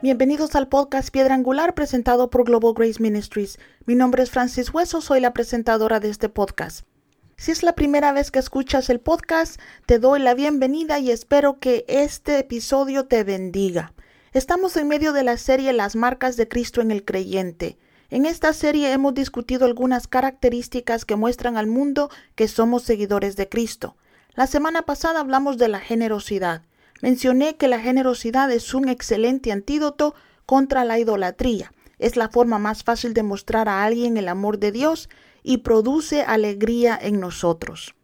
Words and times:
Bienvenidos 0.00 0.54
al 0.54 0.68
podcast 0.68 1.10
Piedra 1.10 1.34
Angular 1.34 1.74
presentado 1.74 2.30
por 2.30 2.44
Global 2.44 2.72
Grace 2.74 3.02
Ministries. 3.02 3.58
Mi 3.84 3.94
nombre 3.94 4.22
es 4.22 4.30
Francis 4.30 4.72
Hueso, 4.72 5.02
soy 5.02 5.20
la 5.20 5.34
presentadora 5.34 6.00
de 6.00 6.08
este 6.08 6.30
podcast. 6.30 6.86
Si 7.36 7.50
es 7.50 7.62
la 7.62 7.74
primera 7.74 8.12
vez 8.12 8.30
que 8.30 8.38
escuchas 8.38 8.88
el 8.88 9.00
podcast, 9.00 9.60
te 9.84 9.98
doy 9.98 10.20
la 10.20 10.32
bienvenida 10.32 10.98
y 10.98 11.10
espero 11.10 11.58
que 11.58 11.84
este 11.86 12.38
episodio 12.38 13.04
te 13.04 13.22
bendiga. 13.22 13.92
Estamos 14.34 14.76
en 14.76 14.88
medio 14.88 15.14
de 15.14 15.22
la 15.22 15.38
serie 15.38 15.72
Las 15.72 15.96
marcas 15.96 16.36
de 16.36 16.48
Cristo 16.48 16.82
en 16.82 16.90
el 16.90 17.02
creyente. 17.02 17.78
En 18.10 18.26
esta 18.26 18.52
serie 18.52 18.92
hemos 18.92 19.14
discutido 19.14 19.64
algunas 19.64 20.06
características 20.06 21.06
que 21.06 21.16
muestran 21.16 21.56
al 21.56 21.66
mundo 21.66 22.10
que 22.34 22.46
somos 22.46 22.82
seguidores 22.82 23.36
de 23.36 23.48
Cristo. 23.48 23.96
La 24.34 24.46
semana 24.46 24.82
pasada 24.82 25.20
hablamos 25.20 25.56
de 25.56 25.68
la 25.68 25.80
generosidad. 25.80 26.62
Mencioné 27.00 27.56
que 27.56 27.68
la 27.68 27.80
generosidad 27.80 28.52
es 28.52 28.74
un 28.74 28.90
excelente 28.90 29.50
antídoto 29.50 30.14
contra 30.44 30.84
la 30.84 30.98
idolatría. 30.98 31.72
Es 31.98 32.16
la 32.16 32.28
forma 32.28 32.58
más 32.58 32.84
fácil 32.84 33.14
de 33.14 33.22
mostrar 33.22 33.66
a 33.70 33.82
alguien 33.82 34.18
el 34.18 34.28
amor 34.28 34.58
de 34.58 34.72
Dios 34.72 35.08
y 35.42 35.58
produce 35.58 36.20
alegría 36.20 36.98
en 37.00 37.18
nosotros. 37.18 37.94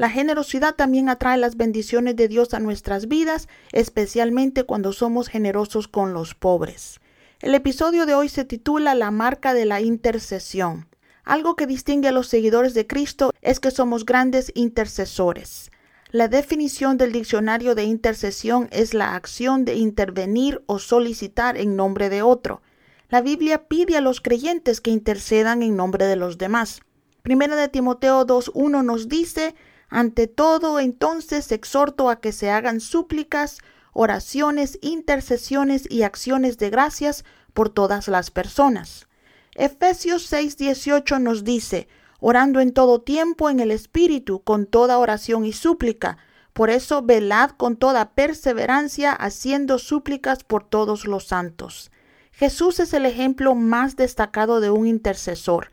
La 0.00 0.08
generosidad 0.08 0.76
también 0.76 1.10
atrae 1.10 1.36
las 1.36 1.58
bendiciones 1.58 2.16
de 2.16 2.26
Dios 2.26 2.54
a 2.54 2.58
nuestras 2.58 3.06
vidas, 3.06 3.48
especialmente 3.70 4.64
cuando 4.64 4.94
somos 4.94 5.28
generosos 5.28 5.88
con 5.88 6.14
los 6.14 6.34
pobres. 6.34 7.00
El 7.40 7.54
episodio 7.54 8.06
de 8.06 8.14
hoy 8.14 8.30
se 8.30 8.46
titula 8.46 8.94
La 8.94 9.10
marca 9.10 9.52
de 9.52 9.66
la 9.66 9.82
intercesión. 9.82 10.88
Algo 11.22 11.54
que 11.54 11.66
distingue 11.66 12.08
a 12.08 12.12
los 12.12 12.28
seguidores 12.28 12.72
de 12.72 12.86
Cristo 12.86 13.30
es 13.42 13.60
que 13.60 13.70
somos 13.70 14.06
grandes 14.06 14.52
intercesores. 14.54 15.70
La 16.10 16.28
definición 16.28 16.96
del 16.96 17.12
diccionario 17.12 17.74
de 17.74 17.84
intercesión 17.84 18.68
es 18.72 18.94
la 18.94 19.14
acción 19.14 19.66
de 19.66 19.74
intervenir 19.74 20.62
o 20.64 20.78
solicitar 20.78 21.58
en 21.58 21.76
nombre 21.76 22.08
de 22.08 22.22
otro. 22.22 22.62
La 23.10 23.20
Biblia 23.20 23.68
pide 23.68 23.98
a 23.98 24.00
los 24.00 24.22
creyentes 24.22 24.80
que 24.80 24.92
intercedan 24.92 25.62
en 25.62 25.76
nombre 25.76 26.06
de 26.06 26.16
los 26.16 26.38
demás. 26.38 26.80
Primera 27.20 27.54
de 27.54 27.68
Timoteo 27.68 28.26
2.1 28.26 28.82
nos 28.82 29.06
dice, 29.10 29.54
ante 29.90 30.28
todo 30.28 30.78
entonces 30.78 31.50
exhorto 31.52 32.08
a 32.08 32.20
que 32.20 32.32
se 32.32 32.50
hagan 32.50 32.80
súplicas, 32.80 33.58
oraciones, 33.92 34.78
intercesiones 34.80 35.90
y 35.90 36.02
acciones 36.02 36.56
de 36.58 36.70
gracias 36.70 37.24
por 37.52 37.68
todas 37.68 38.06
las 38.08 38.30
personas. 38.30 39.08
Efesios 39.56 40.32
6.18 40.32 41.20
nos 41.20 41.42
dice, 41.42 41.88
orando 42.20 42.60
en 42.60 42.72
todo 42.72 43.00
tiempo 43.00 43.50
en 43.50 43.58
el 43.58 43.72
Espíritu, 43.72 44.42
con 44.42 44.66
toda 44.66 44.98
oración 44.98 45.44
y 45.44 45.52
súplica. 45.52 46.18
Por 46.52 46.70
eso 46.70 47.02
velad 47.02 47.50
con 47.50 47.76
toda 47.76 48.12
perseverancia, 48.12 49.12
haciendo 49.12 49.78
súplicas 49.78 50.44
por 50.44 50.62
todos 50.64 51.04
los 51.04 51.26
santos. 51.26 51.90
Jesús 52.30 52.78
es 52.78 52.94
el 52.94 53.06
ejemplo 53.06 53.54
más 53.56 53.96
destacado 53.96 54.60
de 54.60 54.70
un 54.70 54.86
intercesor. 54.86 55.72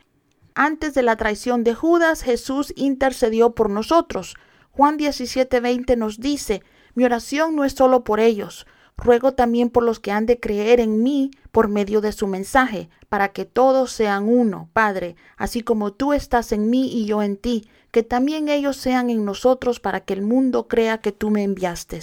Antes 0.60 0.96
de 0.96 1.04
la 1.04 1.16
traición 1.18 1.64
de 1.64 1.76
Judas, 1.76 2.24
Jesús 2.24 2.74
intercedió 2.76 3.52
por 3.52 3.70
nosotros. 3.70 4.36
Juan 4.72 4.98
17:20 4.98 5.96
nos 5.96 6.20
dice, 6.20 6.64
mi 6.96 7.06
oración 7.06 7.56
no 7.56 7.64
es 7.64 7.74
solo 7.74 8.04
por 8.04 8.20
ellos, 8.20 8.66
Ruego 8.98 9.36
también 9.36 9.70
por 9.70 9.84
los 9.84 10.00
que 10.00 10.12
han 10.12 10.26
de 10.26 10.40
creer 10.40 10.80
en 10.80 11.04
mí 11.04 11.30
por 11.52 11.68
medio 11.68 12.02
de 12.02 12.12
su 12.12 12.26
mensaje, 12.26 12.90
para 13.08 13.30
que 13.30 13.46
todos 13.46 13.92
sean 13.92 14.28
uno, 14.28 14.70
Padre, 14.74 15.16
así 15.38 15.62
como 15.62 15.94
tú 15.94 16.14
estás 16.14 16.52
en 16.52 16.72
mí 16.72 16.92
y 16.92 17.06
yo 17.06 17.22
en 17.22 17.38
ti, 17.38 17.70
que 17.92 18.02
también 18.02 18.50
ellos 18.50 18.78
sean 18.78 19.12
en 19.12 19.26
nosotros 19.26 19.80
para 19.80 20.00
que 20.00 20.14
el 20.14 20.24
mundo 20.24 20.68
crea 20.68 20.98
que 20.98 21.12
tú 21.12 21.30
me 21.30 21.44
enviaste. 21.44 22.00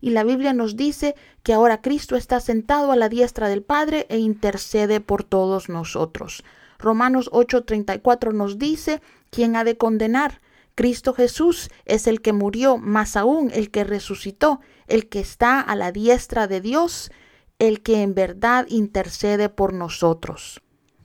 Y 0.00 0.10
la 0.10 0.24
Biblia 0.24 0.52
nos 0.52 0.74
dice 0.74 1.14
que 1.44 1.52
ahora 1.54 1.80
Cristo 1.80 2.16
está 2.16 2.40
sentado 2.40 2.90
a 2.90 2.96
la 2.96 3.08
diestra 3.08 3.48
del 3.48 3.62
Padre 3.62 4.06
e 4.08 4.18
intercede 4.18 4.98
por 4.98 5.22
todos 5.22 5.68
nosotros. 5.68 6.42
Romanos 6.78 7.30
8:34 7.32 8.32
nos 8.32 8.58
dice, 8.58 9.00
¿quién 9.30 9.56
ha 9.56 9.64
de 9.64 9.76
condenar? 9.76 10.40
Cristo 10.74 11.14
Jesús 11.14 11.70
es 11.84 12.06
el 12.06 12.20
que 12.20 12.32
murió, 12.32 12.78
más 12.78 13.16
aún 13.16 13.50
el 13.52 13.70
que 13.70 13.84
resucitó, 13.84 14.60
el 14.86 15.08
que 15.08 15.20
está 15.20 15.60
a 15.60 15.76
la 15.76 15.92
diestra 15.92 16.48
de 16.48 16.60
Dios, 16.60 17.12
el 17.58 17.82
que 17.82 18.02
en 18.02 18.14
verdad 18.14 18.66
intercede 18.68 19.48
por 19.48 19.72
nosotros. 19.72 20.60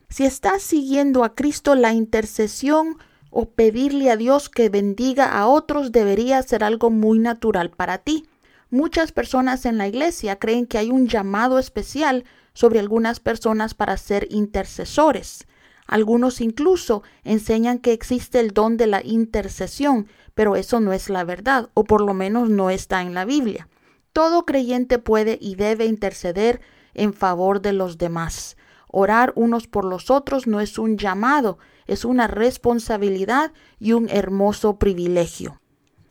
Si 0.10 0.26
estás 0.26 0.64
siguiendo 0.64 1.24
a 1.24 1.36
Cristo, 1.36 1.76
la 1.76 1.94
intercesión 1.94 2.98
o 3.30 3.52
pedirle 3.52 4.10
a 4.10 4.18
Dios 4.18 4.50
que 4.50 4.70
bendiga 4.70 5.26
a 5.26 5.48
otros 5.48 5.92
debería 5.92 6.42
ser 6.42 6.64
algo 6.64 6.90
muy 6.90 7.20
natural 7.20 7.70
para 7.70 8.00
ti. 8.00 8.26
Muchas 8.72 9.12
personas 9.12 9.66
en 9.66 9.78
la 9.78 9.88
iglesia 9.88 10.38
creen 10.38 10.66
que 10.66 10.80
hay 10.80 10.90
un 10.90 11.08
llamado 11.08 11.60
especial 11.60 12.26
sobre 12.54 12.80
algunas 12.80 13.20
personas 13.20 13.76
para 13.76 13.98
ser 13.98 14.28
intercesores. 14.32 15.48
Algunos 15.90 16.40
incluso 16.40 17.02
enseñan 17.24 17.80
que 17.80 17.94
existe 17.94 18.40
el 18.40 18.52
don 18.52 18.78
de 18.78 18.86
la 18.86 19.04
intercesión, 19.04 20.08
pero 20.36 20.56
eso 20.56 20.80
no 20.80 20.94
es 20.94 21.10
la 21.10 21.24
verdad, 21.24 21.72
o 21.74 21.84
por 21.84 22.02
lo 22.02 22.14
menos 22.14 22.48
no 22.48 22.70
está 22.70 23.02
en 23.02 23.16
la 23.16 23.26
Biblia. 23.26 23.68
Todo 24.14 24.46
creyente 24.46 25.00
puede 25.00 25.40
y 25.42 25.56
debe 25.56 25.88
interceder 25.88 26.62
en 26.94 27.16
favor 27.16 27.60
de 27.60 27.74
los 27.74 27.98
demás. 27.98 28.56
Orar 28.88 29.34
unos 29.36 29.66
por 29.66 29.84
los 29.84 30.12
otros 30.12 30.46
no 30.46 30.60
es 30.60 30.78
un 30.78 30.96
llamado, 30.96 31.58
es 31.88 32.06
una 32.06 32.28
responsabilidad 32.28 33.52
y 33.80 33.94
un 33.94 34.10
hermoso 34.10 34.78
privilegio. 34.78 35.60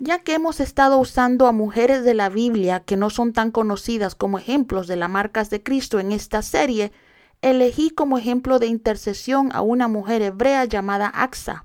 Ya 0.00 0.18
que 0.18 0.34
hemos 0.34 0.58
estado 0.58 0.98
usando 0.98 1.46
a 1.46 1.52
mujeres 1.52 2.02
de 2.02 2.14
la 2.14 2.30
Biblia 2.30 2.80
que 2.80 2.96
no 2.96 3.10
son 3.10 3.32
tan 3.32 3.52
conocidas 3.52 4.16
como 4.16 4.40
ejemplos 4.40 4.88
de 4.88 4.96
las 4.96 5.08
marcas 5.08 5.50
de 5.50 5.62
Cristo 5.62 6.00
en 6.00 6.10
esta 6.10 6.42
serie, 6.42 6.90
elegí 7.42 7.90
como 7.90 8.18
ejemplo 8.18 8.58
de 8.58 8.66
intercesión 8.66 9.50
a 9.52 9.60
una 9.60 9.88
mujer 9.88 10.22
hebrea 10.22 10.64
llamada 10.64 11.08
Axa. 11.08 11.64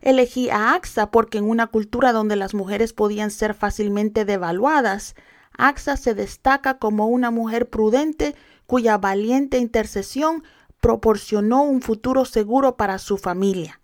Elegí 0.00 0.48
a 0.48 0.74
Axa 0.74 1.10
porque 1.10 1.38
en 1.38 1.44
una 1.44 1.66
cultura 1.66 2.12
donde 2.12 2.36
las 2.36 2.54
mujeres 2.54 2.92
podían 2.92 3.30
ser 3.30 3.54
fácilmente 3.54 4.24
devaluadas, 4.24 5.14
Axa 5.56 5.96
se 5.96 6.14
destaca 6.14 6.78
como 6.78 7.08
una 7.08 7.30
mujer 7.30 7.68
prudente 7.68 8.34
cuya 8.66 8.96
valiente 8.96 9.58
intercesión 9.58 10.42
proporcionó 10.80 11.62
un 11.62 11.82
futuro 11.82 12.24
seguro 12.24 12.76
para 12.76 12.98
su 12.98 13.18
familia. 13.18 13.80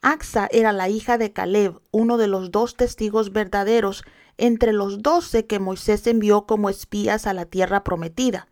Axa 0.00 0.48
era 0.52 0.72
la 0.72 0.88
hija 0.88 1.18
de 1.18 1.32
Caleb, 1.32 1.80
uno 1.90 2.16
de 2.16 2.28
los 2.28 2.50
dos 2.50 2.76
testigos 2.76 3.32
verdaderos 3.32 4.04
entre 4.38 4.72
los 4.72 5.02
doce 5.02 5.46
que 5.46 5.58
Moisés 5.58 6.06
envió 6.06 6.46
como 6.46 6.70
espías 6.70 7.26
a 7.26 7.34
la 7.34 7.44
tierra 7.44 7.84
prometida. 7.84 8.46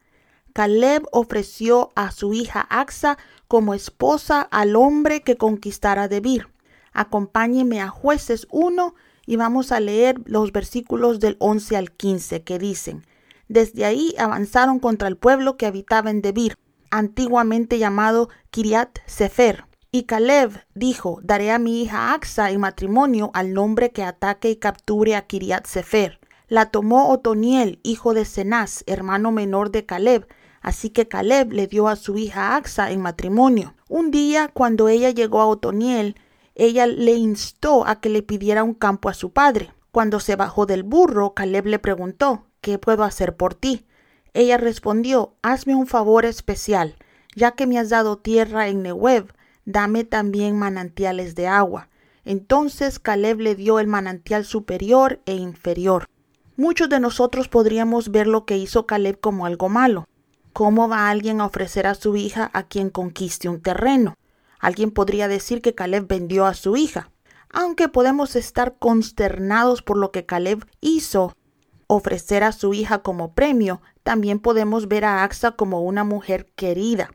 Caleb 0.56 1.06
ofreció 1.12 1.92
a 1.96 2.10
su 2.10 2.32
hija 2.32 2.66
Axa 2.70 3.18
como 3.46 3.74
esposa 3.74 4.40
al 4.40 4.74
hombre 4.74 5.20
que 5.20 5.36
conquistara 5.36 6.08
Debir. 6.08 6.48
Acompáñeme 6.94 7.82
a 7.82 7.88
jueces 7.88 8.46
1 8.50 8.94
y 9.26 9.36
vamos 9.36 9.70
a 9.70 9.80
leer 9.80 10.18
los 10.24 10.52
versículos 10.52 11.20
del 11.20 11.36
11 11.40 11.76
al 11.76 11.92
15 11.92 12.42
que 12.42 12.58
dicen, 12.58 13.04
Desde 13.48 13.84
ahí 13.84 14.14
avanzaron 14.18 14.78
contra 14.78 15.08
el 15.08 15.18
pueblo 15.18 15.58
que 15.58 15.66
habitaba 15.66 16.08
en 16.08 16.22
Debir, 16.22 16.56
antiguamente 16.90 17.78
llamado 17.78 18.30
Kiriat 18.48 19.00
Sefer. 19.04 19.66
Y 19.92 20.04
Caleb 20.04 20.64
dijo, 20.74 21.20
daré 21.22 21.50
a 21.50 21.58
mi 21.58 21.82
hija 21.82 22.14
Axa 22.14 22.50
en 22.50 22.60
matrimonio 22.60 23.30
al 23.34 23.52
nombre 23.52 23.90
que 23.92 24.04
ataque 24.04 24.48
y 24.48 24.56
capture 24.56 25.16
a 25.16 25.26
Kiriat 25.26 25.66
Sefer. 25.66 26.18
La 26.48 26.70
tomó 26.70 27.10
Otoniel, 27.10 27.78
hijo 27.82 28.14
de 28.14 28.24
Cenaz, 28.24 28.84
hermano 28.86 29.32
menor 29.32 29.70
de 29.70 29.84
Caleb, 29.84 30.26
Así 30.66 30.90
que 30.90 31.06
Caleb 31.06 31.52
le 31.52 31.68
dio 31.68 31.86
a 31.86 31.94
su 31.94 32.18
hija 32.18 32.56
Axa 32.56 32.90
en 32.90 33.00
matrimonio. 33.00 33.76
Un 33.88 34.10
día, 34.10 34.48
cuando 34.48 34.88
ella 34.88 35.10
llegó 35.10 35.40
a 35.40 35.46
Otoniel, 35.46 36.16
ella 36.56 36.88
le 36.88 37.12
instó 37.12 37.86
a 37.86 38.00
que 38.00 38.08
le 38.08 38.24
pidiera 38.24 38.64
un 38.64 38.74
campo 38.74 39.08
a 39.08 39.14
su 39.14 39.30
padre. 39.30 39.72
Cuando 39.92 40.18
se 40.18 40.34
bajó 40.34 40.66
del 40.66 40.82
burro, 40.82 41.34
Caleb 41.34 41.66
le 41.66 41.78
preguntó, 41.78 42.46
¿qué 42.62 42.80
puedo 42.80 43.04
hacer 43.04 43.36
por 43.36 43.54
ti? 43.54 43.86
Ella 44.34 44.56
respondió, 44.56 45.36
hazme 45.40 45.76
un 45.76 45.86
favor 45.86 46.24
especial, 46.24 46.96
ya 47.36 47.52
que 47.52 47.68
me 47.68 47.78
has 47.78 47.90
dado 47.90 48.18
tierra 48.18 48.66
en 48.66 48.82
Nehuev, 48.82 49.34
dame 49.66 50.02
también 50.02 50.58
manantiales 50.58 51.36
de 51.36 51.46
agua. 51.46 51.90
Entonces 52.24 52.98
Caleb 52.98 53.38
le 53.38 53.54
dio 53.54 53.78
el 53.78 53.86
manantial 53.86 54.44
superior 54.44 55.20
e 55.26 55.36
inferior. 55.36 56.08
Muchos 56.56 56.88
de 56.88 56.98
nosotros 56.98 57.46
podríamos 57.46 58.10
ver 58.10 58.26
lo 58.26 58.44
que 58.46 58.58
hizo 58.58 58.84
Caleb 58.84 59.20
como 59.20 59.46
algo 59.46 59.68
malo. 59.68 60.08
¿Cómo 60.56 60.88
va 60.88 61.10
alguien 61.10 61.42
a 61.42 61.44
ofrecer 61.44 61.86
a 61.86 61.94
su 61.94 62.16
hija 62.16 62.50
a 62.54 62.62
quien 62.62 62.88
conquiste 62.88 63.50
un 63.50 63.60
terreno? 63.60 64.14
Alguien 64.58 64.90
podría 64.90 65.28
decir 65.28 65.60
que 65.60 65.74
Caleb 65.74 66.06
vendió 66.08 66.46
a 66.46 66.54
su 66.54 66.78
hija. 66.78 67.10
Aunque 67.50 67.90
podemos 67.90 68.36
estar 68.36 68.78
consternados 68.78 69.82
por 69.82 69.98
lo 69.98 70.12
que 70.12 70.24
Caleb 70.24 70.66
hizo, 70.80 71.36
ofrecer 71.88 72.42
a 72.42 72.52
su 72.52 72.72
hija 72.72 73.02
como 73.02 73.34
premio, 73.34 73.82
también 74.02 74.38
podemos 74.38 74.88
ver 74.88 75.04
a 75.04 75.24
Axa 75.24 75.50
como 75.50 75.82
una 75.82 76.04
mujer 76.04 76.46
querida, 76.56 77.10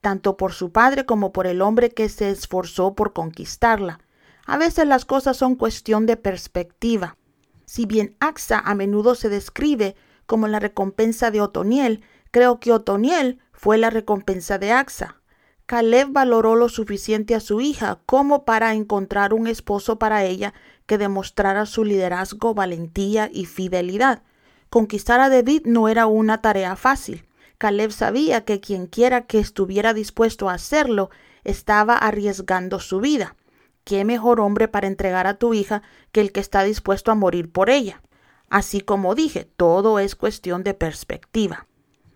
tanto 0.00 0.36
por 0.36 0.52
su 0.52 0.70
padre 0.70 1.04
como 1.04 1.32
por 1.32 1.48
el 1.48 1.62
hombre 1.62 1.90
que 1.90 2.08
se 2.08 2.30
esforzó 2.30 2.94
por 2.94 3.12
conquistarla. 3.12 3.98
A 4.46 4.56
veces 4.56 4.86
las 4.86 5.04
cosas 5.04 5.36
son 5.36 5.56
cuestión 5.56 6.06
de 6.06 6.16
perspectiva. 6.16 7.16
Si 7.64 7.86
bien 7.86 8.14
Axa 8.20 8.60
a 8.60 8.72
menudo 8.76 9.16
se 9.16 9.28
describe 9.28 9.96
como 10.26 10.46
la 10.46 10.60
recompensa 10.60 11.32
de 11.32 11.40
Otoniel, 11.40 12.04
creo 12.34 12.58
que 12.58 12.72
Otoniel 12.72 13.38
fue 13.52 13.78
la 13.78 13.90
recompensa 13.90 14.58
de 14.58 14.72
Axa. 14.72 15.20
Caleb 15.66 16.08
valoró 16.10 16.56
lo 16.56 16.68
suficiente 16.68 17.36
a 17.36 17.40
su 17.40 17.60
hija 17.60 18.00
como 18.06 18.44
para 18.44 18.74
encontrar 18.74 19.32
un 19.32 19.46
esposo 19.46 20.00
para 20.00 20.24
ella 20.24 20.52
que 20.86 20.98
demostrara 20.98 21.64
su 21.64 21.84
liderazgo, 21.84 22.52
valentía 22.52 23.30
y 23.32 23.44
fidelidad. 23.44 24.24
Conquistar 24.68 25.20
a 25.20 25.28
David 25.28 25.62
no 25.66 25.86
era 25.86 26.08
una 26.08 26.42
tarea 26.42 26.74
fácil. 26.74 27.24
Caleb 27.56 27.92
sabía 27.92 28.44
que 28.44 28.58
quienquiera 28.58 29.28
que 29.28 29.38
estuviera 29.38 29.94
dispuesto 29.94 30.50
a 30.50 30.54
hacerlo 30.54 31.10
estaba 31.44 31.96
arriesgando 31.96 32.80
su 32.80 32.98
vida. 32.98 33.36
¿Qué 33.84 34.04
mejor 34.04 34.40
hombre 34.40 34.66
para 34.66 34.88
entregar 34.88 35.28
a 35.28 35.34
tu 35.34 35.54
hija 35.54 35.82
que 36.10 36.20
el 36.20 36.32
que 36.32 36.40
está 36.40 36.64
dispuesto 36.64 37.12
a 37.12 37.14
morir 37.14 37.52
por 37.52 37.70
ella? 37.70 38.02
Así 38.50 38.80
como 38.80 39.14
dije, 39.14 39.48
todo 39.56 40.00
es 40.00 40.16
cuestión 40.16 40.64
de 40.64 40.74
perspectiva. 40.74 41.68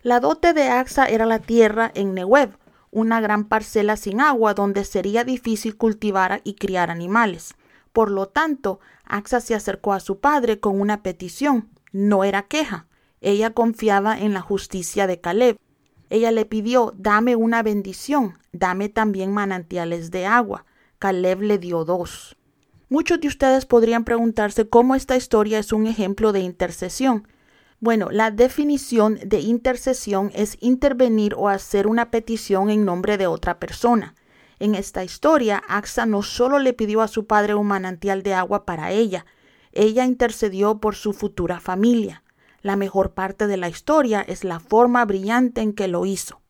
La 0.08 0.20
dote 0.20 0.54
de 0.54 0.70
Axa 0.70 1.04
era 1.04 1.26
la 1.26 1.38
tierra 1.38 1.92
en 1.94 2.14
Nehuev, 2.14 2.56
una 2.90 3.20
gran 3.20 3.44
parcela 3.44 3.98
sin 3.98 4.22
agua 4.22 4.54
donde 4.54 4.86
sería 4.86 5.22
difícil 5.22 5.76
cultivar 5.76 6.40
y 6.44 6.54
criar 6.54 6.90
animales. 6.90 7.56
Por 7.92 8.10
lo 8.10 8.26
tanto, 8.26 8.80
Axa 9.04 9.40
se 9.40 9.54
acercó 9.54 9.92
a 9.92 10.00
su 10.00 10.18
padre 10.18 10.60
con 10.60 10.80
una 10.80 11.02
petición. 11.02 11.68
No 11.92 12.24
era 12.24 12.44
queja. 12.44 12.86
Ella 13.20 13.50
confiaba 13.50 14.18
en 14.18 14.32
la 14.32 14.40
justicia 14.40 15.06
de 15.06 15.20
Caleb. 15.20 15.58
Ella 16.08 16.30
le 16.30 16.46
pidió, 16.46 16.94
dame 16.96 17.36
una 17.36 17.62
bendición, 17.62 18.38
dame 18.50 18.88
también 18.88 19.30
manantiales 19.30 20.10
de 20.10 20.24
agua. 20.24 20.64
Caleb 20.98 21.42
le 21.42 21.58
dio 21.58 21.84
dos. 21.84 22.38
Muchos 22.88 23.20
de 23.20 23.28
ustedes 23.28 23.66
podrían 23.66 24.04
preguntarse 24.04 24.70
cómo 24.70 24.94
esta 24.94 25.16
historia 25.16 25.58
es 25.58 25.70
un 25.70 25.86
ejemplo 25.86 26.32
de 26.32 26.40
intercesión. 26.40 27.28
Bueno, 27.80 28.08
la 28.10 28.32
definición 28.32 29.20
de 29.24 29.38
intercesión 29.38 30.32
es 30.34 30.56
intervenir 30.60 31.34
o 31.36 31.48
hacer 31.48 31.86
una 31.86 32.10
petición 32.10 32.70
en 32.70 32.84
nombre 32.84 33.18
de 33.18 33.28
otra 33.28 33.60
persona. 33.60 34.16
En 34.58 34.74
esta 34.74 35.04
historia, 35.04 35.62
Axa 35.68 36.04
no 36.04 36.22
solo 36.22 36.58
le 36.58 36.72
pidió 36.72 37.02
a 37.02 37.08
su 37.08 37.28
padre 37.28 37.54
un 37.54 37.68
manantial 37.68 38.24
de 38.24 38.34
agua 38.34 38.66
para 38.66 38.90
ella, 38.90 39.26
ella 39.70 40.04
intercedió 40.04 40.80
por 40.80 40.96
su 40.96 41.12
futura 41.12 41.60
familia. 41.60 42.24
La 42.62 42.74
mejor 42.74 43.12
parte 43.12 43.46
de 43.46 43.56
la 43.56 43.68
historia 43.68 44.22
es 44.22 44.42
la 44.42 44.58
forma 44.58 45.04
brillante 45.04 45.60
en 45.60 45.72
que 45.72 45.86
lo 45.86 46.04
hizo. 46.04 46.40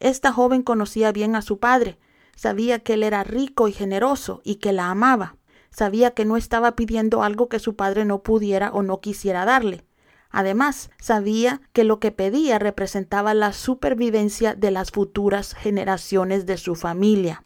Esta 0.00 0.32
joven 0.32 0.62
conocía 0.62 1.12
bien 1.12 1.34
a 1.34 1.40
su 1.40 1.58
padre, 1.58 1.98
sabía 2.36 2.80
que 2.80 2.94
él 2.94 3.04
era 3.04 3.24
rico 3.24 3.68
y 3.68 3.72
generoso 3.72 4.42
y 4.44 4.56
que 4.56 4.74
la 4.74 4.90
amaba, 4.90 5.36
sabía 5.70 6.10
que 6.10 6.26
no 6.26 6.36
estaba 6.36 6.76
pidiendo 6.76 7.22
algo 7.22 7.48
que 7.48 7.58
su 7.58 7.74
padre 7.74 8.04
no 8.04 8.22
pudiera 8.22 8.70
o 8.70 8.82
no 8.82 9.00
quisiera 9.00 9.46
darle. 9.46 9.82
Además, 10.36 10.90
sabía 10.98 11.60
que 11.72 11.84
lo 11.84 12.00
que 12.00 12.10
pedía 12.10 12.58
representaba 12.58 13.34
la 13.34 13.52
supervivencia 13.52 14.56
de 14.56 14.72
las 14.72 14.90
futuras 14.90 15.54
generaciones 15.54 16.44
de 16.44 16.56
su 16.56 16.74
familia. 16.74 17.44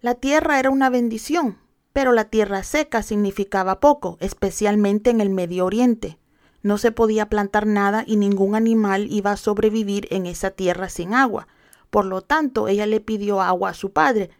La 0.00 0.14
tierra 0.14 0.60
era 0.60 0.70
una 0.70 0.88
bendición, 0.88 1.58
pero 1.92 2.12
la 2.12 2.26
tierra 2.26 2.62
seca 2.62 3.02
significaba 3.02 3.80
poco, 3.80 4.18
especialmente 4.20 5.10
en 5.10 5.20
el 5.20 5.30
Medio 5.30 5.66
Oriente. 5.66 6.16
No 6.62 6.78
se 6.78 6.92
podía 6.92 7.28
plantar 7.28 7.66
nada 7.66 8.04
y 8.06 8.14
ningún 8.14 8.54
animal 8.54 9.08
iba 9.10 9.32
a 9.32 9.36
sobrevivir 9.36 10.06
en 10.12 10.26
esa 10.26 10.52
tierra 10.52 10.88
sin 10.90 11.14
agua. 11.14 11.48
Por 11.90 12.04
lo 12.04 12.22
tanto, 12.22 12.68
ella 12.68 12.86
le 12.86 13.00
pidió 13.00 13.40
agua 13.40 13.70
a 13.70 13.74
su 13.74 13.92
padre, 13.92 14.30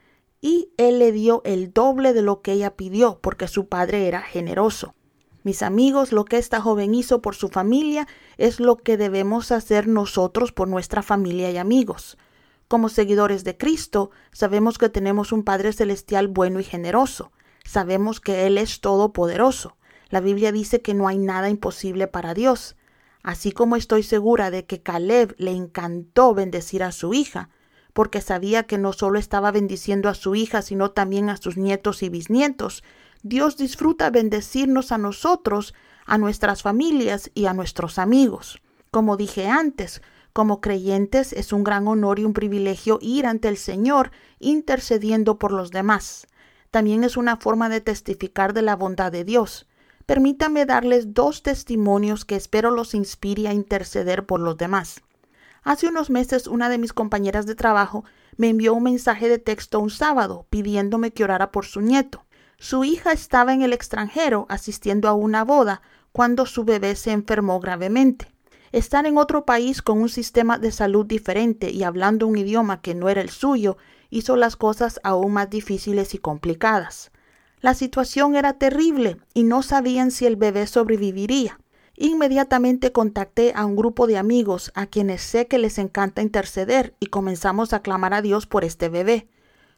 y 0.41 0.71
él 0.77 1.01
le 1.01 1.11
dio 1.11 1.43
el 1.45 1.73
doble 1.73 2.13
de 2.13 2.23
lo 2.23 2.43
que 2.43 2.53
ella 2.53 2.77
pidió, 2.77 3.19
porque 3.21 3.49
su 3.49 3.67
padre 3.67 4.07
era 4.07 4.23
generoso. 4.23 4.95
Mis 5.49 5.63
amigos, 5.63 6.13
lo 6.13 6.27
que 6.27 6.37
esta 6.37 6.61
joven 6.61 6.95
hizo 6.95 7.23
por 7.23 7.35
su 7.35 7.49
familia 7.49 8.07
es 8.37 8.61
lo 8.61 8.77
que 8.77 8.99
debemos 8.99 9.51
hacer 9.51 9.89
nosotros 9.89 10.53
por 10.53 10.69
nuestra 10.69 11.03
familia 11.03 11.51
y 11.51 11.57
amigos. 11.57 12.19
Como 12.69 12.91
seguidores 12.91 13.45
de 13.45 13.57
Cristo, 13.57 14.11
sabemos 14.31 14.77
que 14.77 14.91
tenemos 14.91 15.33
un 15.33 15.45
Padre 15.45 15.73
Celestial 15.73 16.29
bueno 16.29 16.61
y 16.61 16.65
generoso. 16.65 17.33
Sabemos 17.65 18.21
que 18.21 18.47
Él 18.47 18.59
es 18.59 18.83
todopoderoso. 18.83 19.79
La 20.11 20.21
Biblia 20.21 20.53
dice 20.53 20.83
que 20.83 20.93
no 20.93 21.09
hay 21.09 21.17
nada 21.17 21.49
imposible 21.49 22.09
para 22.09 22.35
Dios. 22.35 22.77
Así 23.23 23.51
como 23.51 23.77
estoy 23.77 24.03
segura 24.03 24.51
de 24.51 24.67
que 24.67 24.83
Caleb 24.83 25.35
le 25.39 25.53
encantó 25.53 26.35
bendecir 26.35 26.83
a 26.83 26.93
su 26.93 27.15
hija, 27.15 27.49
porque 27.95 28.21
sabía 28.21 28.65
que 28.65 28.77
no 28.77 28.93
solo 28.93 29.19
estaba 29.19 29.51
bendiciendo 29.51 30.11
a 30.11 30.15
su 30.15 30.35
hija, 30.35 30.61
sino 30.61 30.91
también 30.91 31.31
a 31.31 31.39
sus 31.39 31.57
nietos 31.57 32.03
y 32.03 32.11
bisnietos, 32.11 32.85
Dios 33.23 33.57
disfruta 33.57 34.11
bendecirnos 34.11 34.93
a 34.93 34.99
nosotros, 34.99 35.75
a 36.07 36.19
nuestras 36.19 36.63
familias 36.63 37.31
y 37.35 37.47
a 37.47 37.53
nuestros 37.53 37.99
amigos. 37.99 38.63
Como 38.91 39.17
dije 39.17 39.49
antes, 39.49 40.03
como 40.33 40.61
creyentes 40.61 41.33
es 41.33 41.53
un 41.53 41.65
gran 41.65 41.89
honor 41.89 42.19
y 42.19 42.25
un 42.25 42.33
privilegio 42.33 42.99
ir 43.03 43.27
ante 43.27 43.49
el 43.49 43.57
Señor 43.57 44.13
intercediendo 44.39 45.39
por 45.39 45.53
los 45.53 45.71
demás. 45.71 46.29
También 46.71 47.03
es 47.03 47.17
una 47.17 47.37
forma 47.39 47.69
de 47.69 47.81
testificar 47.81 48.53
de 48.53 48.63
la 48.63 48.77
bondad 48.77 49.11
de 49.11 49.25
Dios. 49.25 49.67
Permítame 50.07 50.65
darles 50.65 51.13
dos 51.13 51.43
testimonios 51.43 52.25
que 52.25 52.37
espero 52.37 52.71
los 52.71 52.95
inspire 52.95 53.49
a 53.49 53.53
interceder 53.53 54.27
por 54.27 54.41
los 54.41 54.57
demás. 54.57 55.03
Hace 55.65 55.89
unos 55.89 56.09
meses 56.09 56.47
una 56.47 56.69
de 56.69 56.79
mis 56.79 56.93
compañeras 56.93 57.45
de 57.47 57.55
trabajo 57.55 58.05
me 58.37 58.49
envió 58.49 58.75
un 58.75 58.85
mensaje 58.85 59.29
de 59.29 59.39
texto 59.39 59.81
un 59.81 59.91
sábado 59.91 60.47
pidiéndome 60.51 61.11
que 61.11 61.25
orara 61.25 61.51
por 61.51 61.67
su 61.67 61.81
nieto. 61.81 62.25
Su 62.61 62.83
hija 62.83 63.13
estaba 63.13 63.55
en 63.55 63.63
el 63.63 63.73
extranjero 63.73 64.45
asistiendo 64.49 65.09
a 65.09 65.13
una 65.13 65.45
boda 65.45 65.81
cuando 66.11 66.45
su 66.45 66.65
bebé 66.65 66.97
se 66.97 67.13
enfermó 67.13 67.61
gravemente. 67.61 68.35
Estar 68.73 69.07
en 69.07 69.17
otro 69.17 69.45
país 69.45 69.81
con 69.81 70.03
un 70.03 70.09
sistema 70.09 70.59
de 70.59 70.73
salud 70.73 71.07
diferente 71.07 71.71
y 71.71 71.85
hablando 71.85 72.27
un 72.27 72.37
idioma 72.37 72.81
que 72.81 72.97
no 72.97 73.09
era 73.09 73.21
el 73.21 73.31
suyo 73.31 73.79
hizo 74.11 74.35
las 74.35 74.57
cosas 74.57 74.99
aún 75.05 75.35
más 75.35 75.49
difíciles 75.49 76.15
y 76.15 76.19
complicadas. 76.19 77.13
La 77.61 77.75
situación 77.75 78.35
era 78.35 78.55
terrible 78.55 79.19
y 79.35 79.45
no 79.45 79.63
sabían 79.63 80.11
si 80.11 80.27
el 80.27 80.35
bebé 80.35 80.67
sobreviviría. 80.67 81.61
Inmediatamente 81.95 82.91
contacté 82.91 83.53
a 83.55 83.67
un 83.67 83.77
grupo 83.77 84.09
de 84.09 84.19
amigos 84.19 84.73
a 84.75 84.87
quienes 84.87 85.23
sé 85.23 85.47
que 85.47 85.59
les 85.59 85.79
encanta 85.79 86.23
interceder 86.23 86.95
y 86.99 87.07
comenzamos 87.07 87.73
a 87.73 87.83
clamar 87.83 88.15
a 88.15 88.23
Dios 88.23 88.47
por 88.47 88.65
este 88.65 88.89
bebé. 88.89 89.29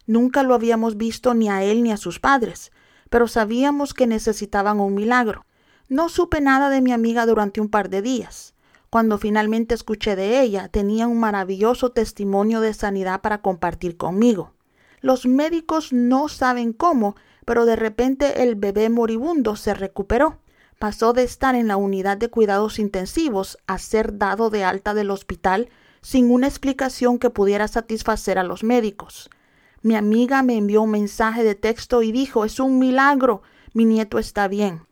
Nunca 0.07 0.42
lo 0.42 0.54
habíamos 0.54 0.97
visto 0.97 1.35
ni 1.35 1.49
a 1.49 1.62
él 1.62 1.83
ni 1.83 1.92
a 1.92 1.97
sus 1.97 2.21
padres, 2.21 2.73
pero 3.11 3.28
sabíamos 3.28 3.95
que 3.95 4.07
necesitaban 4.07 4.80
un 4.80 4.95
milagro. 4.95 5.47
No 5.88 6.09
supe 6.09 6.40
nada 6.40 6.71
de 6.71 6.80
mi 6.80 6.92
amiga 6.92 7.26
durante 7.26 7.61
un 7.61 7.69
par 7.69 7.90
de 7.90 8.02
días. 8.02 8.54
Cuando 8.90 9.19
finalmente 9.19 9.75
escuché 9.75 10.16
de 10.16 10.40
ella, 10.40 10.69
tenía 10.69 11.07
un 11.07 11.21
maravilloso 11.21 11.90
testimonio 11.90 12.61
de 12.61 12.75
sanidad 12.75 13.21
para 13.21 13.40
compartir 13.40 13.97
conmigo. 13.97 14.52
Los 15.00 15.26
médicos 15.26 15.92
no 15.92 16.28
saben 16.28 16.73
cómo, 16.73 17.14
pero 17.45 17.66
de 17.66 17.76
repente 17.76 18.42
el 18.42 18.54
bebé 18.57 18.90
moribundo 18.90 19.57
se 19.57 19.75
recuperó. 19.75 20.38
Pasó 20.78 21.12
de 21.12 21.23
estar 21.23 21.54
en 21.54 21.69
la 21.69 21.76
unidad 21.76 22.16
de 22.16 22.30
cuidados 22.30 22.78
intensivos 22.78 23.59
a 23.66 23.78
ser 23.78 24.19
dado 24.19 24.50
de 24.50 24.64
alta 24.64 24.95
del 24.95 25.11
hospital 25.11 25.69
sin 26.02 26.30
una 26.30 26.49
explicación 26.49 27.19
que 27.19 27.30
pudiera 27.30 27.69
satisfacer 27.69 28.38
a 28.38 28.45
los 28.45 28.64
médicos. 28.64 29.30
Mi 29.83 29.97
amiga 29.97 30.43
me 30.43 30.59
envió 30.59 30.83
un 30.83 30.91
mensaje 30.91 31.43
de 31.43 31.55
texto 31.55 32.03
y 32.03 32.13
dijo, 32.13 32.45
es 32.45 32.61
un 32.61 32.79
milagro, 32.79 33.43
mi 33.73 33.87
nieto 33.87 34.19
está 34.19 34.47
bien. 34.47 34.83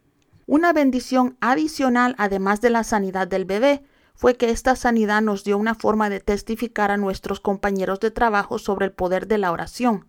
Una 0.46 0.72
bendición 0.72 1.36
adicional, 1.40 2.14
además 2.16 2.62
de 2.62 2.70
la 2.70 2.84
sanidad 2.84 3.28
del 3.28 3.44
bebé, 3.44 3.84
fue 4.14 4.36
que 4.36 4.48
esta 4.48 4.76
sanidad 4.76 5.20
nos 5.20 5.44
dio 5.44 5.58
una 5.58 5.74
forma 5.74 6.08
de 6.08 6.20
testificar 6.20 6.90
a 6.90 6.96
nuestros 6.96 7.38
compañeros 7.38 8.00
de 8.00 8.10
trabajo 8.10 8.58
sobre 8.58 8.86
el 8.86 8.92
poder 8.92 9.26
de 9.26 9.36
la 9.36 9.52
oración. 9.52 10.06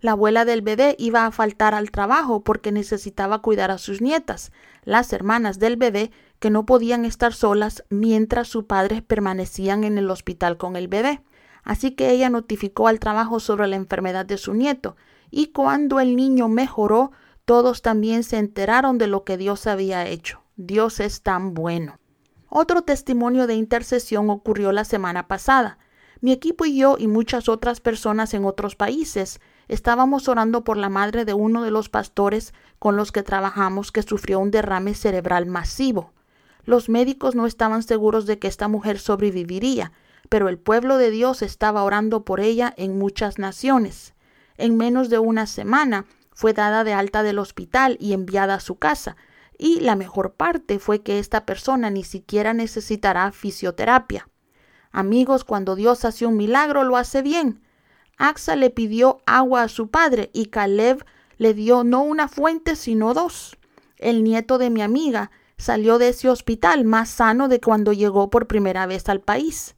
La 0.00 0.12
abuela 0.12 0.44
del 0.44 0.60
bebé 0.60 0.94
iba 0.98 1.24
a 1.24 1.32
faltar 1.32 1.74
al 1.74 1.90
trabajo 1.90 2.44
porque 2.44 2.70
necesitaba 2.70 3.40
cuidar 3.40 3.70
a 3.70 3.78
sus 3.78 4.00
nietas, 4.02 4.52
las 4.84 5.12
hermanas 5.12 5.58
del 5.58 5.76
bebé, 5.76 6.12
que 6.38 6.50
no 6.50 6.66
podían 6.66 7.04
estar 7.04 7.32
solas 7.32 7.82
mientras 7.88 8.46
sus 8.46 8.64
padres 8.64 9.02
permanecían 9.02 9.84
en 9.84 9.98
el 9.98 10.10
hospital 10.10 10.56
con 10.58 10.76
el 10.76 10.86
bebé. 10.86 11.22
Así 11.68 11.90
que 11.90 12.10
ella 12.10 12.30
notificó 12.30 12.88
al 12.88 12.98
trabajo 12.98 13.40
sobre 13.40 13.66
la 13.66 13.76
enfermedad 13.76 14.24
de 14.24 14.38
su 14.38 14.54
nieto, 14.54 14.96
y 15.30 15.48
cuando 15.48 16.00
el 16.00 16.16
niño 16.16 16.48
mejoró, 16.48 17.12
todos 17.44 17.82
también 17.82 18.24
se 18.24 18.38
enteraron 18.38 18.96
de 18.96 19.06
lo 19.06 19.22
que 19.22 19.36
Dios 19.36 19.66
había 19.66 20.06
hecho. 20.06 20.40
Dios 20.56 20.98
es 20.98 21.20
tan 21.20 21.52
bueno. 21.52 21.98
Otro 22.48 22.80
testimonio 22.80 23.46
de 23.46 23.54
intercesión 23.54 24.30
ocurrió 24.30 24.72
la 24.72 24.86
semana 24.86 25.28
pasada. 25.28 25.76
Mi 26.22 26.32
equipo 26.32 26.64
y 26.64 26.78
yo 26.78 26.96
y 26.98 27.06
muchas 27.06 27.50
otras 27.50 27.80
personas 27.80 28.32
en 28.32 28.46
otros 28.46 28.74
países 28.74 29.38
estábamos 29.68 30.26
orando 30.26 30.64
por 30.64 30.78
la 30.78 30.88
madre 30.88 31.26
de 31.26 31.34
uno 31.34 31.62
de 31.64 31.70
los 31.70 31.90
pastores 31.90 32.54
con 32.78 32.96
los 32.96 33.12
que 33.12 33.22
trabajamos 33.22 33.92
que 33.92 34.02
sufrió 34.02 34.40
un 34.40 34.50
derrame 34.50 34.94
cerebral 34.94 35.44
masivo. 35.44 36.14
Los 36.64 36.88
médicos 36.88 37.34
no 37.34 37.44
estaban 37.44 37.82
seguros 37.82 38.24
de 38.24 38.38
que 38.38 38.48
esta 38.48 38.68
mujer 38.68 38.98
sobreviviría, 38.98 39.92
pero 40.28 40.48
el 40.48 40.58
pueblo 40.58 40.98
de 40.98 41.10
Dios 41.10 41.42
estaba 41.42 41.82
orando 41.82 42.24
por 42.24 42.40
ella 42.40 42.72
en 42.76 42.98
muchas 42.98 43.38
naciones. 43.38 44.14
En 44.56 44.76
menos 44.76 45.08
de 45.08 45.18
una 45.18 45.46
semana 45.46 46.06
fue 46.32 46.52
dada 46.52 46.84
de 46.84 46.92
alta 46.92 47.22
del 47.22 47.38
hospital 47.38 47.96
y 48.00 48.12
enviada 48.12 48.54
a 48.54 48.60
su 48.60 48.76
casa, 48.76 49.16
y 49.58 49.80
la 49.80 49.96
mejor 49.96 50.34
parte 50.34 50.78
fue 50.78 51.00
que 51.00 51.18
esta 51.18 51.44
persona 51.44 51.90
ni 51.90 52.04
siquiera 52.04 52.54
necesitará 52.54 53.32
fisioterapia. 53.32 54.28
Amigos, 54.92 55.44
cuando 55.44 55.74
Dios 55.74 56.04
hace 56.04 56.26
un 56.26 56.36
milagro, 56.36 56.84
lo 56.84 56.96
hace 56.96 57.22
bien. 57.22 57.62
Axa 58.16 58.56
le 58.56 58.70
pidió 58.70 59.20
agua 59.26 59.62
a 59.62 59.68
su 59.68 59.88
padre 59.88 60.30
y 60.32 60.46
Caleb 60.46 61.04
le 61.36 61.54
dio 61.54 61.84
no 61.84 62.02
una 62.02 62.28
fuente, 62.28 62.76
sino 62.76 63.14
dos. 63.14 63.56
El 63.96 64.24
nieto 64.24 64.58
de 64.58 64.70
mi 64.70 64.82
amiga 64.82 65.30
salió 65.56 65.98
de 65.98 66.10
ese 66.10 66.28
hospital 66.28 66.84
más 66.84 67.10
sano 67.10 67.48
de 67.48 67.60
cuando 67.60 67.92
llegó 67.92 68.30
por 68.30 68.46
primera 68.46 68.86
vez 68.86 69.08
al 69.08 69.20
país. 69.20 69.76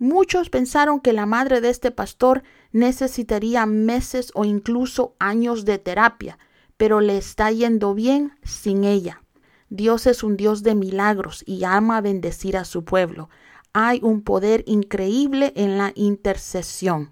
Muchos 0.00 0.48
pensaron 0.48 1.00
que 1.00 1.12
la 1.12 1.26
madre 1.26 1.60
de 1.60 1.70
este 1.70 1.90
pastor 1.90 2.44
necesitaría 2.70 3.66
meses 3.66 4.30
o 4.34 4.44
incluso 4.44 5.16
años 5.18 5.64
de 5.64 5.78
terapia, 5.78 6.38
pero 6.76 7.00
le 7.00 7.18
está 7.18 7.50
yendo 7.50 7.94
bien 7.94 8.38
sin 8.44 8.84
ella. 8.84 9.22
Dios 9.70 10.06
es 10.06 10.22
un 10.22 10.36
Dios 10.36 10.62
de 10.62 10.76
milagros 10.76 11.42
y 11.46 11.64
ama 11.64 12.00
bendecir 12.00 12.56
a 12.56 12.64
su 12.64 12.84
pueblo. 12.84 13.28
Hay 13.72 13.98
un 14.00 14.22
poder 14.22 14.62
increíble 14.68 15.52
en 15.56 15.78
la 15.78 15.90
intercesión. 15.96 17.10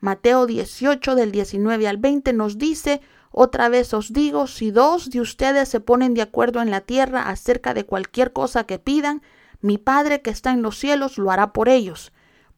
Mateo 0.00 0.46
18 0.46 1.14
del 1.14 1.32
19 1.32 1.86
al 1.86 1.98
20 1.98 2.32
nos 2.32 2.56
dice, 2.56 3.02
otra 3.30 3.68
vez 3.68 3.92
os 3.92 4.10
digo, 4.14 4.46
si 4.46 4.70
dos 4.70 5.10
de 5.10 5.20
ustedes 5.20 5.68
se 5.68 5.80
ponen 5.80 6.14
de 6.14 6.22
acuerdo 6.22 6.62
en 6.62 6.70
la 6.70 6.80
tierra 6.80 7.28
acerca 7.28 7.74
de 7.74 7.84
cualquier 7.84 8.32
cosa 8.32 8.64
que 8.64 8.78
pidan, 8.78 9.20
mi 9.60 9.76
Padre 9.76 10.22
que 10.22 10.30
está 10.30 10.50
en 10.50 10.62
los 10.62 10.78
cielos 10.78 11.18
lo 11.18 11.30
hará 11.30 11.52
por 11.52 11.68
ellos 11.68 12.10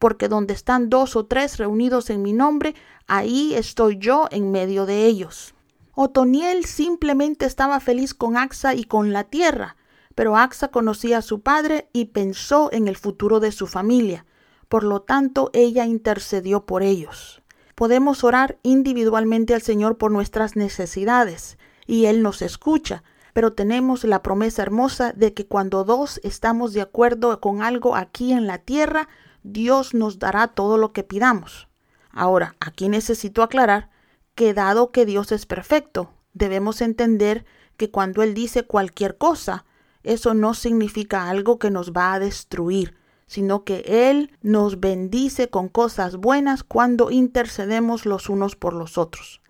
porque 0.05 0.27
donde 0.27 0.53
están 0.53 0.91
dos 0.91 1.15
o 1.15 1.25
tres 1.25 1.57
reunidos 1.57 2.11
en 2.11 2.21
mi 2.21 2.31
nombre, 2.31 2.75
ahí 3.07 3.55
estoy 3.55 3.97
yo 3.97 4.27
en 4.29 4.51
medio 4.51 4.85
de 4.85 5.07
ellos. 5.07 5.55
Otoniel 5.95 6.65
simplemente 6.65 7.47
estaba 7.47 7.79
feliz 7.79 8.13
con 8.13 8.37
Axa 8.37 8.75
y 8.75 8.83
con 8.83 9.13
la 9.13 9.23
tierra, 9.23 9.77
pero 10.13 10.37
Axa 10.37 10.67
conocía 10.67 11.17
a 11.17 11.21
su 11.23 11.41
padre 11.41 11.89
y 11.91 12.05
pensó 12.05 12.69
en 12.71 12.87
el 12.87 12.97
futuro 12.97 13.39
de 13.39 13.51
su 13.51 13.65
familia. 13.65 14.27
Por 14.69 14.83
lo 14.83 15.01
tanto, 15.01 15.49
ella 15.53 15.87
intercedió 15.87 16.67
por 16.67 16.83
ellos. 16.83 17.41
Podemos 17.73 18.23
orar 18.23 18.59
individualmente 18.61 19.55
al 19.55 19.63
Señor 19.63 19.97
por 19.97 20.11
nuestras 20.11 20.55
necesidades, 20.55 21.57
y 21.87 22.05
Él 22.05 22.21
nos 22.21 22.43
escucha, 22.43 23.03
pero 23.33 23.53
tenemos 23.53 24.03
la 24.03 24.21
promesa 24.21 24.61
hermosa 24.61 25.13
de 25.13 25.33
que 25.33 25.47
cuando 25.47 25.83
dos 25.83 26.21
estamos 26.23 26.73
de 26.73 26.81
acuerdo 26.81 27.41
con 27.41 27.63
algo 27.63 27.95
aquí 27.95 28.33
en 28.33 28.45
la 28.45 28.59
tierra, 28.59 29.09
Dios 29.47 29.93
nos 29.93 30.17
dará 30.17 30.47
todo 30.47 30.75
lo 30.79 30.91
que 30.91 31.03
pidamos. 31.03 31.67
Ahora, 32.09 32.55
aquí 32.59 32.89
necesito 32.89 33.43
aclarar 33.43 33.91
que 34.33 34.55
dado 34.55 34.91
que 34.91 35.05
Dios 35.05 35.31
es 35.31 35.45
perfecto, 35.45 36.09
debemos 36.33 36.81
entender 36.81 37.45
que 37.77 37.91
cuando 37.91 38.23
Él 38.23 38.33
dice 38.33 38.63
cualquier 38.63 39.19
cosa, 39.19 39.65
eso 40.01 40.33
no 40.33 40.55
significa 40.55 41.29
algo 41.29 41.59
que 41.59 41.69
nos 41.69 41.91
va 41.91 42.13
a 42.13 42.19
destruir, 42.19 42.95
sino 43.27 43.63
que 43.63 43.83
Él 43.85 44.31
nos 44.41 44.79
bendice 44.79 45.47
con 45.47 45.69
cosas 45.69 46.15
buenas 46.15 46.63
cuando 46.63 47.11
intercedemos 47.11 48.07
los 48.07 48.29
unos 48.29 48.55
por 48.55 48.73
los 48.73 48.97
otros. 48.97 49.43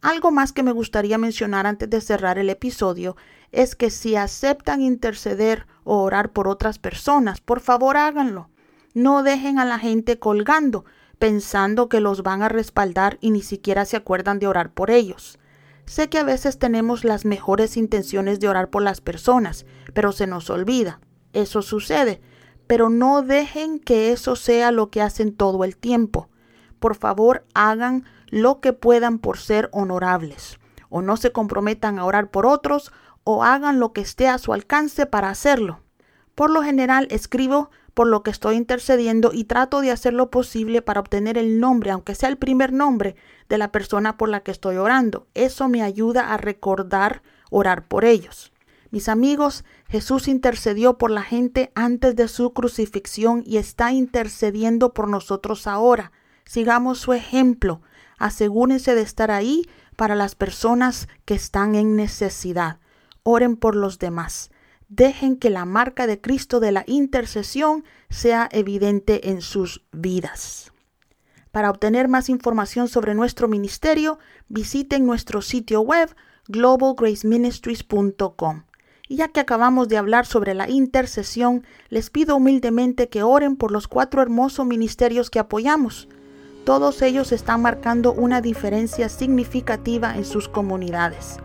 Algo 0.00 0.30
más 0.30 0.52
que 0.52 0.62
me 0.62 0.72
gustaría 0.72 1.18
mencionar 1.18 1.66
antes 1.66 1.90
de 1.90 2.00
cerrar 2.00 2.38
el 2.38 2.48
episodio 2.48 3.16
es 3.50 3.76
que 3.76 3.90
si 3.90 4.16
aceptan 4.16 4.80
interceder 4.80 5.66
o 5.84 6.02
orar 6.02 6.32
por 6.32 6.48
otras 6.48 6.78
personas, 6.78 7.42
por 7.42 7.60
favor 7.60 7.98
háganlo. 7.98 8.48
No 8.94 9.22
dejen 9.22 9.58
a 9.58 9.64
la 9.64 9.78
gente 9.78 10.18
colgando, 10.18 10.84
pensando 11.18 11.88
que 11.88 12.00
los 12.00 12.22
van 12.22 12.42
a 12.42 12.48
respaldar 12.48 13.18
y 13.20 13.30
ni 13.30 13.42
siquiera 13.42 13.84
se 13.84 13.96
acuerdan 13.96 14.38
de 14.38 14.46
orar 14.46 14.72
por 14.72 14.90
ellos. 14.90 15.38
Sé 15.86 16.08
que 16.08 16.18
a 16.18 16.24
veces 16.24 16.58
tenemos 16.58 17.04
las 17.04 17.24
mejores 17.24 17.76
intenciones 17.76 18.40
de 18.40 18.48
orar 18.48 18.70
por 18.70 18.82
las 18.82 19.00
personas, 19.00 19.66
pero 19.94 20.12
se 20.12 20.26
nos 20.26 20.50
olvida. 20.50 21.00
Eso 21.32 21.62
sucede, 21.62 22.20
pero 22.66 22.90
no 22.90 23.22
dejen 23.22 23.78
que 23.78 24.12
eso 24.12 24.36
sea 24.36 24.70
lo 24.70 24.90
que 24.90 25.02
hacen 25.02 25.34
todo 25.34 25.64
el 25.64 25.76
tiempo. 25.76 26.28
Por 26.78 26.94
favor, 26.96 27.44
hagan 27.54 28.04
lo 28.28 28.60
que 28.60 28.72
puedan 28.72 29.18
por 29.18 29.38
ser 29.38 29.68
honorables, 29.72 30.58
o 30.88 31.02
no 31.02 31.16
se 31.16 31.32
comprometan 31.32 31.98
a 31.98 32.04
orar 32.04 32.30
por 32.30 32.46
otros, 32.46 32.92
o 33.24 33.44
hagan 33.44 33.78
lo 33.78 33.92
que 33.92 34.00
esté 34.00 34.28
a 34.28 34.38
su 34.38 34.52
alcance 34.52 35.06
para 35.06 35.30
hacerlo. 35.30 35.80
Por 36.34 36.50
lo 36.50 36.62
general 36.62 37.06
escribo 37.10 37.70
por 37.94 38.06
lo 38.06 38.22
que 38.22 38.30
estoy 38.30 38.56
intercediendo 38.56 39.32
y 39.32 39.44
trato 39.44 39.80
de 39.80 39.90
hacer 39.90 40.14
lo 40.14 40.30
posible 40.30 40.82
para 40.82 41.00
obtener 41.00 41.36
el 41.36 41.60
nombre, 41.60 41.90
aunque 41.90 42.14
sea 42.14 42.28
el 42.28 42.38
primer 42.38 42.72
nombre 42.72 43.16
de 43.48 43.58
la 43.58 43.70
persona 43.72 44.16
por 44.16 44.28
la 44.28 44.40
que 44.40 44.50
estoy 44.50 44.76
orando. 44.76 45.26
Eso 45.34 45.68
me 45.68 45.82
ayuda 45.82 46.32
a 46.32 46.36
recordar 46.36 47.22
orar 47.50 47.86
por 47.86 48.04
ellos. 48.04 48.52
Mis 48.90 49.08
amigos, 49.08 49.64
Jesús 49.88 50.28
intercedió 50.28 50.98
por 50.98 51.10
la 51.10 51.22
gente 51.22 51.72
antes 51.74 52.14
de 52.16 52.28
su 52.28 52.52
crucifixión 52.52 53.42
y 53.46 53.56
está 53.56 53.92
intercediendo 53.92 54.92
por 54.92 55.08
nosotros 55.08 55.66
ahora. 55.66 56.12
Sigamos 56.44 56.98
su 56.98 57.12
ejemplo. 57.12 57.80
Asegúrense 58.18 58.94
de 58.94 59.02
estar 59.02 59.30
ahí 59.30 59.68
para 59.96 60.14
las 60.14 60.34
personas 60.34 61.08
que 61.24 61.34
están 61.34 61.74
en 61.74 61.96
necesidad. 61.96 62.78
Oren 63.22 63.56
por 63.56 63.76
los 63.76 63.98
demás 63.98 64.50
dejen 64.94 65.36
que 65.36 65.48
la 65.48 65.64
marca 65.64 66.06
de 66.06 66.20
Cristo 66.20 66.60
de 66.60 66.70
la 66.70 66.84
intercesión 66.86 67.82
sea 68.10 68.46
evidente 68.52 69.30
en 69.30 69.40
sus 69.40 69.86
vidas. 69.90 70.70
Para 71.50 71.70
obtener 71.70 72.08
más 72.08 72.28
información 72.28 72.88
sobre 72.88 73.14
nuestro 73.14 73.48
ministerio, 73.48 74.18
visiten 74.48 75.06
nuestro 75.06 75.40
sitio 75.40 75.80
web 75.80 76.14
globalgraceministries.com. 76.48 78.64
Y 79.08 79.16
ya 79.16 79.28
que 79.28 79.40
acabamos 79.40 79.88
de 79.88 79.96
hablar 79.96 80.26
sobre 80.26 80.52
la 80.52 80.68
intercesión, 80.68 81.64
les 81.88 82.10
pido 82.10 82.36
humildemente 82.36 83.08
que 83.08 83.22
oren 83.22 83.56
por 83.56 83.72
los 83.72 83.88
cuatro 83.88 84.20
hermosos 84.20 84.66
ministerios 84.66 85.30
que 85.30 85.38
apoyamos. 85.38 86.06
Todos 86.64 87.00
ellos 87.00 87.32
están 87.32 87.62
marcando 87.62 88.12
una 88.12 88.42
diferencia 88.42 89.08
significativa 89.08 90.16
en 90.16 90.26
sus 90.26 90.50
comunidades. 90.50 91.38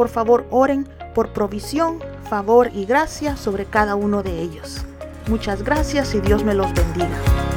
Por 0.00 0.08
favor, 0.08 0.46
oren 0.48 0.88
por 1.14 1.34
provisión, 1.34 1.98
favor 2.30 2.70
y 2.72 2.86
gracia 2.86 3.36
sobre 3.36 3.66
cada 3.66 3.96
uno 3.96 4.22
de 4.22 4.40
ellos. 4.40 4.86
Muchas 5.28 5.62
gracias 5.62 6.14
y 6.14 6.22
Dios 6.22 6.42
me 6.42 6.54
los 6.54 6.72
bendiga. 6.72 7.49